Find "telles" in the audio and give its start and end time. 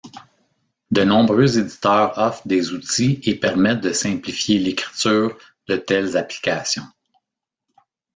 5.75-6.17